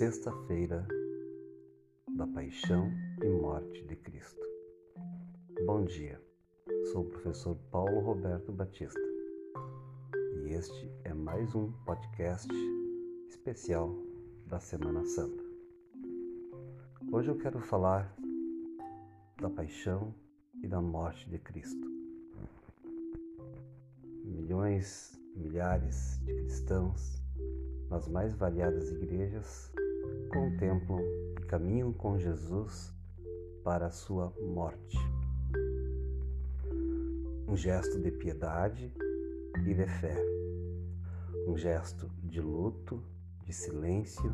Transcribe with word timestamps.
sexta-feira 0.00 0.88
da 2.16 2.26
Paixão 2.28 2.90
e 3.22 3.28
Morte 3.28 3.82
de 3.84 3.96
Cristo. 3.96 4.40
Bom 5.66 5.84
dia, 5.84 6.18
sou 6.90 7.02
o 7.02 7.10
professor 7.10 7.54
Paulo 7.70 8.00
Roberto 8.00 8.50
Batista 8.50 8.98
e 10.42 10.54
este 10.54 10.90
é 11.04 11.12
mais 11.12 11.54
um 11.54 11.70
podcast 11.84 12.48
especial 13.28 13.94
da 14.46 14.58
Semana 14.58 15.04
Santa. 15.04 15.44
Hoje 17.12 17.28
eu 17.28 17.36
quero 17.36 17.60
falar 17.60 18.16
da 19.38 19.50
paixão 19.50 20.14
e 20.62 20.66
da 20.66 20.80
morte 20.80 21.28
de 21.28 21.38
Cristo. 21.38 21.86
Milhões, 24.24 25.20
milhares 25.36 26.18
de 26.24 26.32
cristãos 26.36 27.20
nas 27.90 28.08
mais 28.08 28.32
variadas 28.34 28.90
igrejas, 28.92 29.70
contemplam 30.30 31.00
e 31.40 31.44
caminham 31.46 31.92
com 31.92 32.18
Jesus 32.18 32.94
para 33.64 33.86
a 33.86 33.90
sua 33.90 34.32
morte. 34.40 34.96
Um 37.48 37.56
gesto 37.56 37.98
de 38.00 38.12
piedade 38.12 38.92
e 39.66 39.74
de 39.74 39.86
fé, 39.86 40.16
um 41.48 41.56
gesto 41.56 42.08
de 42.22 42.40
luto, 42.40 43.02
de 43.44 43.52
silêncio, 43.52 44.32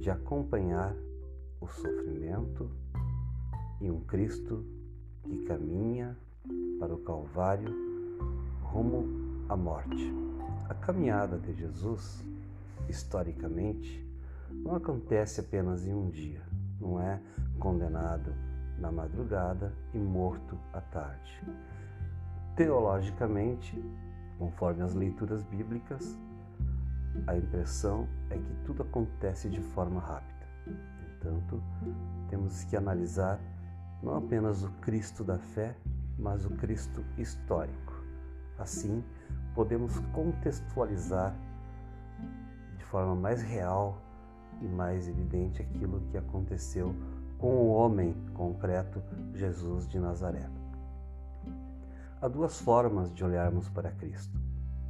de 0.00 0.10
acompanhar 0.10 0.96
o 1.60 1.68
sofrimento 1.68 2.70
e 3.80 3.90
um 3.90 4.00
Cristo 4.00 4.64
que 5.22 5.44
caminha 5.44 6.16
para 6.80 6.94
o 6.94 6.98
Calvário 6.98 7.72
rumo 8.62 9.06
à 9.48 9.56
morte. 9.56 10.12
A 10.68 10.74
caminhada 10.74 11.38
de 11.38 11.52
Jesus 11.52 12.24
historicamente, 12.88 14.04
não 14.62 14.76
acontece 14.76 15.40
apenas 15.40 15.86
em 15.86 15.94
um 15.94 16.10
dia, 16.10 16.42
não 16.80 17.00
é 17.00 17.20
condenado 17.58 18.34
na 18.78 18.90
madrugada 18.90 19.72
e 19.92 19.98
morto 19.98 20.58
à 20.72 20.80
tarde. 20.80 21.42
Teologicamente, 22.56 23.82
conforme 24.38 24.82
as 24.82 24.94
leituras 24.94 25.42
bíblicas, 25.42 26.18
a 27.26 27.36
impressão 27.36 28.08
é 28.30 28.36
que 28.36 28.54
tudo 28.64 28.82
acontece 28.82 29.48
de 29.48 29.60
forma 29.60 30.00
rápida. 30.00 30.46
Portanto, 31.20 31.62
temos 32.28 32.64
que 32.64 32.76
analisar 32.76 33.40
não 34.02 34.16
apenas 34.16 34.62
o 34.62 34.70
Cristo 34.80 35.24
da 35.24 35.38
fé, 35.38 35.74
mas 36.18 36.44
o 36.44 36.50
Cristo 36.50 37.04
histórico. 37.16 37.94
Assim, 38.58 39.02
podemos 39.54 39.98
contextualizar 40.12 41.34
forma 42.94 43.16
mais 43.16 43.42
real 43.42 44.00
e 44.60 44.66
mais 44.66 45.08
evidente 45.08 45.62
aquilo 45.62 46.00
que 46.10 46.16
aconteceu 46.16 46.94
com 47.38 47.54
o 47.54 47.72
homem 47.72 48.14
concreto 48.34 49.02
Jesus 49.34 49.86
de 49.88 49.98
Nazaré. 49.98 50.48
Há 52.20 52.28
duas 52.28 52.58
formas 52.60 53.12
de 53.12 53.22
olharmos 53.22 53.68
para 53.68 53.90
Cristo. 53.90 54.38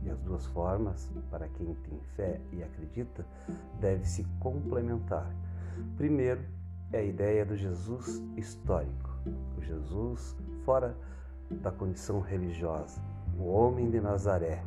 E 0.04 0.10
as 0.10 0.20
duas 0.20 0.46
formas, 0.46 1.10
para 1.30 1.48
quem 1.48 1.74
tem 1.74 1.98
fé 2.14 2.40
e 2.52 2.62
acredita, 2.62 3.26
devem 3.80 4.04
se 4.04 4.22
complementar. 4.38 5.34
Primeiro, 5.96 6.44
é 6.92 6.98
a 6.98 7.02
ideia 7.02 7.44
do 7.44 7.56
Jesus 7.56 8.22
histórico, 8.36 9.10
o 9.58 9.62
Jesus 9.62 10.36
fora 10.64 10.94
da 11.50 11.72
condição 11.72 12.20
religiosa, 12.20 13.00
o 13.38 13.46
homem 13.46 13.90
de 13.90 14.00
Nazaré, 14.00 14.62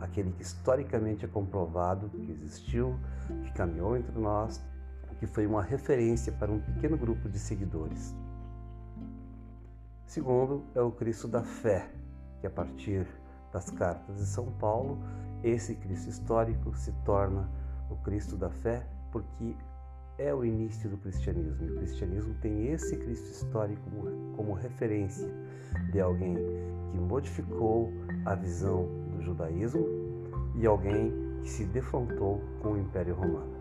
aquele 0.00 0.32
que 0.32 0.42
historicamente 0.42 1.24
é 1.24 1.28
comprovado 1.28 2.08
que 2.10 2.32
existiu, 2.32 2.98
que 3.44 3.52
caminhou 3.52 3.96
entre 3.96 4.18
nós, 4.18 4.62
que 5.18 5.26
foi 5.26 5.46
uma 5.46 5.62
referência 5.62 6.32
para 6.32 6.50
um 6.50 6.60
pequeno 6.60 6.96
grupo 6.96 7.28
de 7.28 7.38
seguidores. 7.38 8.14
Segundo, 10.06 10.64
é 10.74 10.80
o 10.80 10.90
Cristo 10.90 11.26
da 11.26 11.42
fé, 11.42 11.88
que 12.40 12.46
a 12.46 12.50
partir 12.50 13.06
das 13.52 13.70
cartas 13.70 14.16
de 14.16 14.26
São 14.26 14.52
Paulo, 14.52 14.98
esse 15.42 15.74
Cristo 15.76 16.10
histórico 16.10 16.76
se 16.76 16.92
torna 17.04 17.48
o 17.90 17.96
Cristo 17.96 18.36
da 18.36 18.50
fé, 18.50 18.86
porque 19.10 19.56
é 20.18 20.32
o 20.32 20.44
início 20.44 20.88
do 20.90 20.96
cristianismo. 20.98 21.66
O 21.66 21.76
cristianismo 21.76 22.34
tem 22.40 22.68
esse 22.68 22.96
Cristo 22.96 23.30
histórico 23.30 23.82
como, 23.90 24.36
como 24.36 24.52
referência 24.52 25.28
de 25.90 26.00
alguém 26.00 26.36
que 26.92 26.98
modificou 26.98 27.92
a 28.24 28.34
visão 28.34 28.88
judaísmo 29.24 29.86
e 30.54 30.66
alguém 30.66 31.12
que 31.42 31.50
se 31.50 31.64
defrontou 31.64 32.40
com 32.62 32.72
o 32.72 32.78
Império 32.78 33.14
Romano. 33.14 33.52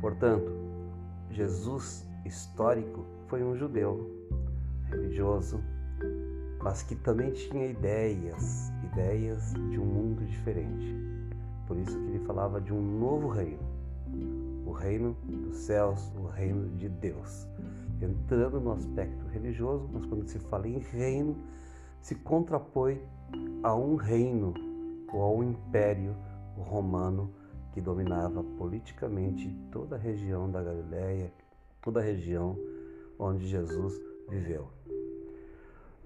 Portanto, 0.00 0.52
Jesus 1.30 2.06
histórico 2.24 3.04
foi 3.26 3.42
um 3.42 3.56
judeu 3.56 4.10
religioso, 4.90 5.60
mas 6.62 6.82
que 6.82 6.94
também 6.94 7.32
tinha 7.32 7.66
ideias, 7.66 8.70
ideias 8.92 9.52
de 9.70 9.78
um 9.78 9.84
mundo 9.84 10.24
diferente. 10.24 10.94
Por 11.66 11.76
isso 11.76 11.98
que 11.98 12.10
ele 12.10 12.24
falava 12.24 12.60
de 12.60 12.72
um 12.72 12.80
novo 12.80 13.28
reino, 13.28 13.62
o 14.64 14.72
reino 14.72 15.16
dos 15.24 15.56
céus, 15.56 16.12
o 16.16 16.26
reino 16.26 16.68
de 16.76 16.88
Deus. 16.88 17.48
Entrando 18.00 18.60
no 18.60 18.72
aspecto 18.72 19.26
religioso, 19.26 19.88
mas 19.92 20.06
quando 20.06 20.26
se 20.28 20.38
fala 20.38 20.68
em 20.68 20.78
reino, 20.78 21.36
se 22.00 22.14
contrapõe 22.14 23.00
a 23.62 23.74
um 23.74 23.96
reino 23.96 24.54
ou 25.12 25.22
a 25.22 25.30
um 25.30 25.42
império 25.42 26.14
romano 26.56 27.30
que 27.72 27.80
dominava 27.80 28.42
politicamente 28.42 29.50
toda 29.70 29.96
a 29.96 29.98
região 29.98 30.50
da 30.50 30.62
Galiléia, 30.62 31.32
toda 31.82 32.00
a 32.00 32.02
região 32.02 32.56
onde 33.18 33.46
Jesus 33.46 34.00
viveu. 34.28 34.68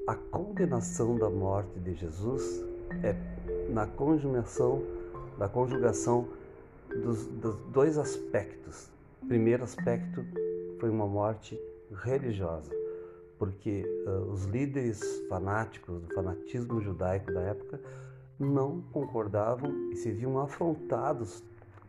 A 0.06 0.14
condenação 0.14 1.16
da 1.16 1.30
morte 1.30 1.78
de 1.78 1.94
Jesus 1.94 2.64
é 3.02 3.14
na 3.70 3.86
conjugação 3.86 4.82
da 5.38 5.48
conjugação 5.48 6.28
dos, 6.88 7.26
dos 7.26 7.56
dois 7.72 7.96
aspectos. 7.96 8.90
O 9.22 9.26
primeiro 9.26 9.62
aspecto 9.62 10.24
foi 10.78 10.90
uma 10.90 11.06
morte 11.06 11.58
religiosa 12.02 12.70
porque 13.40 13.86
uh, 14.06 14.30
os 14.30 14.44
líderes 14.44 15.00
fanáticos 15.26 16.02
do 16.02 16.14
fanatismo 16.14 16.78
judaico 16.78 17.32
da 17.32 17.40
época 17.40 17.80
não 18.38 18.82
concordavam 18.92 19.90
e 19.90 19.96
se 19.96 20.12
viam 20.12 20.38
afrontados 20.38 21.42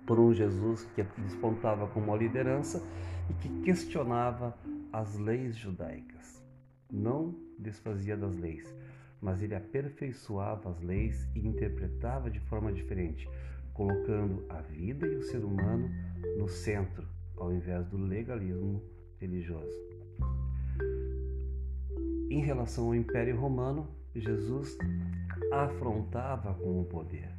por 0.07 0.17
um 0.17 0.33
Jesus 0.33 0.87
que 0.95 1.03
despontava 1.21 1.87
como 1.87 2.05
uma 2.05 2.15
liderança 2.15 2.81
e 3.29 3.33
que 3.33 3.49
questionava 3.63 4.57
as 4.93 5.17
leis 5.17 5.57
judaicas. 5.57 6.41
Não 6.89 7.35
desfazia 7.59 8.15
das 8.15 8.33
leis, 8.37 8.73
mas 9.21 9.43
ele 9.43 9.53
aperfeiçoava 9.53 10.69
as 10.69 10.81
leis 10.81 11.27
e 11.35 11.45
interpretava 11.45 12.31
de 12.31 12.39
forma 12.39 12.71
diferente, 12.71 13.29
colocando 13.73 14.45
a 14.47 14.61
vida 14.61 15.05
e 15.05 15.17
o 15.17 15.23
ser 15.23 15.43
humano 15.43 15.91
no 16.37 16.47
centro, 16.47 17.05
ao 17.35 17.51
invés 17.51 17.85
do 17.87 17.97
legalismo 17.97 18.81
religioso. 19.19 19.91
Em 22.31 22.39
relação 22.39 22.85
ao 22.85 22.95
Império 22.95 23.35
Romano, 23.35 23.89
Jesus 24.15 24.77
afrontava 25.51 26.53
com 26.53 26.79
o 26.79 26.85
poder. 26.85 27.29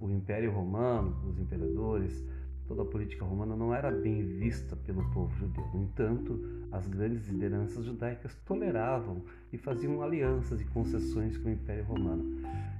O 0.00 0.08
Império 0.08 0.50
Romano, 0.50 1.14
os 1.28 1.38
imperadores, 1.38 2.24
toda 2.66 2.80
a 2.80 2.86
política 2.86 3.26
romana 3.26 3.54
não 3.54 3.74
era 3.74 3.90
bem 3.90 4.24
vista 4.38 4.74
pelo 4.74 5.04
povo 5.10 5.36
judeu. 5.36 5.68
No 5.74 5.82
entanto, 5.82 6.66
as 6.72 6.88
grandes 6.88 7.28
lideranças 7.28 7.84
judaicas 7.84 8.34
toleravam 8.46 9.22
e 9.52 9.58
faziam 9.58 10.00
alianças 10.00 10.62
e 10.62 10.64
concessões 10.64 11.36
com 11.36 11.50
o 11.50 11.52
Império 11.52 11.84
Romano. 11.84 12.24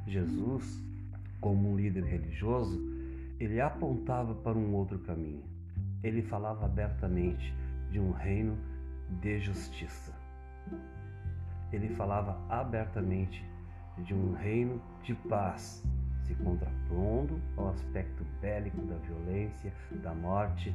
Jesus, 0.06 0.82
como 1.38 1.70
um 1.70 1.76
líder 1.76 2.05
religioso, 2.05 2.81
ele 3.38 3.61
apontava 3.61 4.34
para 4.37 4.56
um 4.56 4.73
outro 4.75 4.99
caminho. 5.00 5.44
Ele 6.02 6.23
falava 6.23 6.64
abertamente 6.64 7.52
de 7.90 8.00
um 8.00 8.11
reino 8.11 8.56
de 9.20 9.38
justiça 9.38 10.24
ele 11.72 11.88
falava 11.94 12.38
abertamente 12.49 13.44
de 13.99 14.14
um 14.14 14.32
reino 14.32 14.81
de 15.02 15.14
paz, 15.14 15.82
se 16.22 16.34
contrapondo 16.37 17.40
ao 17.56 17.69
aspecto 17.69 18.25
bélico 18.40 18.81
da 18.82 18.96
violência, 18.96 19.72
da 20.02 20.14
morte, 20.14 20.75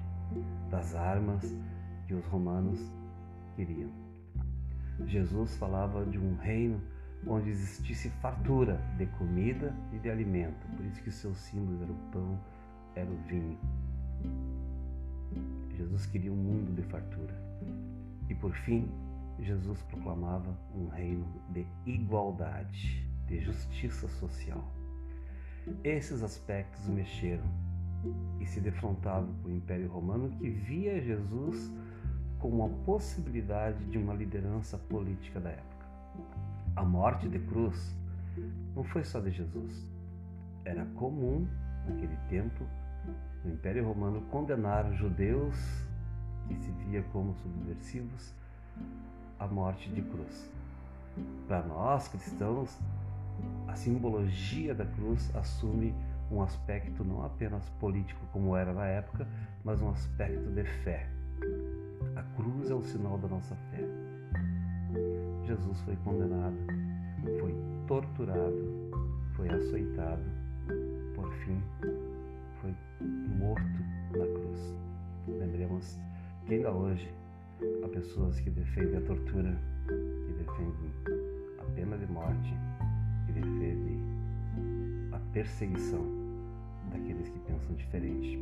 das 0.70 0.96
armas 0.96 1.56
que 2.08 2.14
os 2.14 2.26
romanos 2.28 2.80
queriam. 3.56 3.90
Jesus 5.06 5.56
falava 5.58 6.06
de 6.06 6.20
um 6.20 6.36
reino 6.38 6.82
onde 7.28 7.50
existisse 7.50 8.10
fartura 8.22 8.82
de 8.98 9.06
comida 9.08 9.74
e 9.92 9.98
de 9.98 10.10
alimento, 10.10 10.68
por 10.76 10.86
isso 10.86 11.02
que 11.04 11.12
seus 11.12 11.38
símbolos 11.38 11.82
eram 11.82 11.94
o 11.94 12.12
pão, 12.12 12.40
era 12.96 13.10
o 13.10 13.18
vinho. 13.28 13.58
Jesus 15.76 16.06
queria 16.06 16.32
um 16.32 16.36
mundo 16.36 16.76
de 16.76 16.84
fartura. 16.84 17.34
E 18.30 18.36
por 18.36 18.54
fim, 18.54 18.90
Jesus 19.44 19.82
proclamava 19.84 20.58
um 20.76 20.88
reino 20.88 21.26
de 21.50 21.66
igualdade, 21.86 23.08
de 23.28 23.40
justiça 23.40 24.08
social. 24.08 24.64
Esses 25.84 26.24
aspectos 26.24 26.88
mexeram 26.88 27.46
e 28.40 28.46
se 28.46 28.60
defrontava 28.60 29.28
com 29.42 29.50
o 29.50 29.52
Império 29.52 29.90
Romano 29.90 30.30
que 30.38 30.50
via 30.50 31.02
Jesus 31.02 31.72
como 32.40 32.66
a 32.66 32.70
possibilidade 32.86 33.84
de 33.86 33.98
uma 33.98 34.14
liderança 34.14 34.78
política 34.78 35.40
da 35.40 35.50
época. 35.50 35.86
A 36.76 36.84
morte 36.84 37.28
de 37.28 37.40
cruz 37.40 37.96
não 38.76 38.84
foi 38.84 39.04
só 39.04 39.20
de 39.20 39.32
Jesus. 39.32 39.92
Era 40.64 40.86
comum, 40.96 41.48
naquele 41.86 42.16
tempo, 42.30 42.66
no 43.44 43.54
Império 43.54 43.86
Romano 43.86 44.22
condenar 44.30 44.92
judeus 44.94 45.56
que 46.48 46.56
se 46.56 46.72
via 46.72 47.04
como 47.12 47.36
subversivos 47.36 48.34
à 49.40 49.48
morte 49.48 49.90
de 49.90 50.02
cruz. 50.02 50.52
Para 51.48 51.64
nós 51.64 52.08
cristãos, 52.08 52.78
a 53.68 53.76
simbologia 53.76 54.76
da 54.76 54.86
cruz 54.86 55.34
assume 55.36 55.94
um 56.32 56.42
aspecto 56.42 57.04
não 57.04 57.26
apenas 57.26 57.68
político 57.80 58.20
como 58.32 58.56
era 58.56 58.74
na 58.74 58.86
época, 58.86 59.28
mas 59.64 59.82
um 59.82 59.90
aspecto 59.90 60.50
de 60.52 60.64
fé. 60.84 61.10
A 62.16 62.24
cruz 62.36 62.70
é 62.70 62.74
o 62.74 62.84
sinal 62.84 63.18
da 63.18 63.28
nossa 63.28 63.56
fé. 63.72 63.84
Jesus 65.46 65.82
foi 65.82 65.96
condenado, 65.98 66.58
foi 67.40 67.56
torturado, 67.88 68.92
foi 69.36 69.50
açoitado, 69.50 70.24
por 71.16 71.32
fim 71.34 71.62
foi 72.62 72.76
morto 73.38 73.64
na 74.12 74.26
cruz. 74.26 74.76
Lembremos 75.28 75.98
que 76.46 76.56
ainda 76.56 76.72
hoje 76.72 77.12
há 77.84 77.88
pessoas 77.90 78.40
que 78.40 78.50
defendem 78.50 78.98
a 78.98 79.02
tortura, 79.02 79.58
que 79.88 80.34
defendem 80.34 80.92
a 81.60 81.64
pena 81.76 81.98
de 81.98 82.08
morte, 82.08 82.54
que 83.26 83.34
defendem 83.34 84.00
a 85.12 85.20
perseguição 85.34 86.06
daqueles 86.92 87.30
que 87.30 87.40
pensam 87.40 87.76
diferente. 87.76 88.40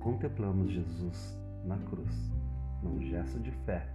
Contemplamos 0.00 0.70
Jesus 0.70 1.38
na 1.64 1.76
cruz, 1.78 2.32
num 2.82 3.00
gesto 3.02 3.38
de 3.40 3.50
fé, 3.64 3.88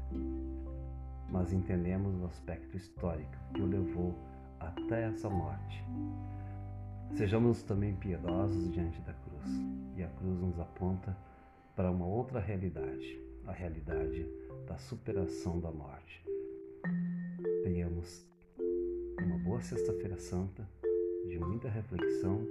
mas 1.30 1.54
entendemos 1.54 2.20
o 2.22 2.26
aspecto 2.26 2.78
histórico 2.78 3.36
que 3.54 3.62
o 3.62 3.66
levou 3.66 4.16
até 4.60 5.08
essa 5.08 5.30
morte. 5.30 5.84
Sejamos 7.14 7.64
também 7.64 7.96
piedosos 7.96 8.72
diante 8.72 9.00
da 9.02 9.14
cruz, 9.14 9.62
e 9.96 10.04
a 10.04 10.08
cruz 10.08 10.40
nos 10.40 10.60
aponta 10.60 11.16
para 11.76 11.92
uma 11.92 12.06
outra 12.06 12.40
realidade, 12.40 13.20
a 13.46 13.52
realidade 13.52 14.26
da 14.68 14.78
superação 14.78 15.60
da 15.60 15.72
morte. 15.72 16.24
Tenhamos 17.64 18.26
uma 19.22 19.38
boa 19.38 19.62
Sexta-feira 19.62 20.18
Santa, 20.18 20.68
de 21.28 21.40
muita 21.40 21.70
reflexão 21.70 22.46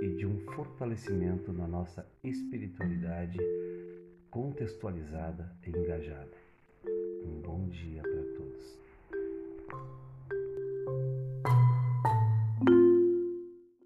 e 0.00 0.08
de 0.14 0.26
um 0.26 0.38
fortalecimento 0.54 1.52
na 1.52 1.66
nossa 1.66 2.06
espiritualidade 2.22 3.38
contextualizada 4.30 5.56
e 5.66 5.70
engajada. 5.70 6.36
Um 7.24 7.40
bom 7.40 7.68
dia 7.68 8.02
para 8.02 8.17